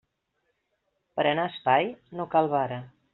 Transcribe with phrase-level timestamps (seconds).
[1.19, 1.91] Per a anar a espai,
[2.21, 2.85] no cal vara.